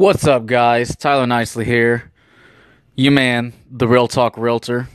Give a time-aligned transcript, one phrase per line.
[0.00, 0.96] What's up, guys?
[0.96, 2.10] Tyler Nicely here.
[2.96, 4.88] You man, the Real Talk Realtor.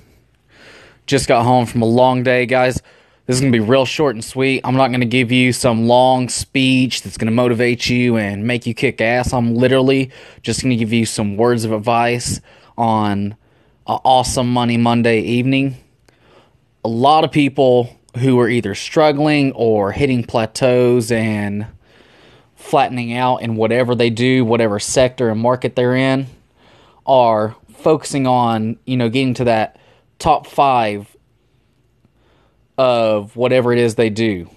[1.06, 2.82] Just got home from a long day, guys.
[3.28, 4.62] This is going to be real short and sweet.
[4.64, 8.48] I'm not going to give you some long speech that's going to motivate you and
[8.48, 9.32] make you kick ass.
[9.32, 10.10] I'm literally
[10.42, 12.42] just going to give you some words of advice
[12.76, 13.36] on
[13.86, 15.78] an awesome Money Monday evening.
[16.84, 21.68] A lot of people who are either struggling or hitting plateaus and
[22.66, 26.28] flattening out in whatever they do, whatever sector and market they're in,
[27.06, 29.78] are focusing on, you know, getting to that
[30.18, 31.16] top five
[32.78, 34.50] of whatever it is they do.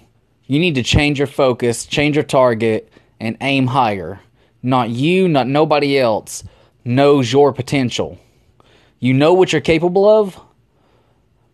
[0.47, 4.19] You need to change your focus, change your target, and aim higher.
[4.63, 6.43] Not you, not nobody else
[6.83, 8.17] knows your potential.
[8.99, 10.39] You know what you're capable of,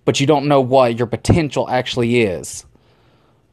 [0.06, 2.66] but you don't know what your potential actually is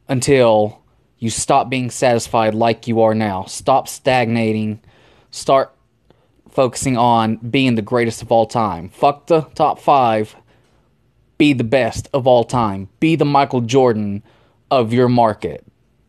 [0.07, 0.82] until
[1.23, 3.45] you stop being satisfied like you are now.
[3.45, 4.81] Stop stagnating.
[5.31, 5.73] Start
[6.49, 8.89] focusing on being the greatest of all time.
[8.89, 10.35] Fuck the top five.
[11.37, 12.89] Be the best of all time.
[12.99, 14.21] Be the Michael Jordan
[14.69, 15.65] of your market.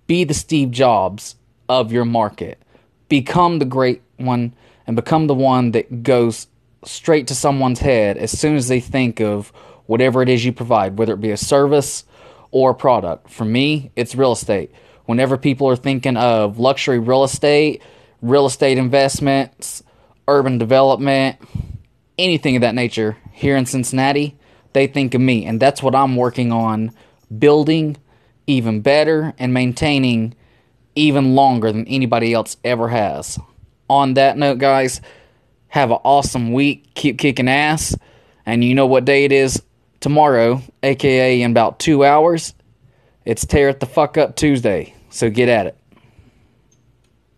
[0.09, 1.37] Be the Steve Jobs
[1.69, 2.61] of your market.
[3.09, 4.53] Become the great one
[4.85, 6.49] and become the one that goes
[6.85, 9.51] straight to someone's head as soon as they think of
[9.87, 12.03] whatever it is you provide, whether it be a service
[12.51, 13.31] or a product.
[13.31, 14.73] For me, it's real estate
[15.07, 17.83] whenever people are thinking of luxury real estate,
[18.23, 19.83] real estate investments,
[20.29, 21.37] urban development,
[22.19, 24.37] anything of that nature here in Cincinnati,
[24.73, 25.45] they think of me.
[25.47, 26.93] And that's what I'm working on
[27.37, 27.97] building
[28.47, 30.35] even better and maintaining
[30.95, 33.39] even longer than anybody else ever has.
[33.89, 35.01] On that note, guys,
[35.69, 36.95] have an awesome week.
[36.95, 37.97] Keep kicking ass.
[38.47, 39.63] And you know what day it is
[40.01, 42.55] tomorrow, aka in about two hours.
[43.25, 45.77] It's Tear It the Fuck Up Tuesday, so get at it.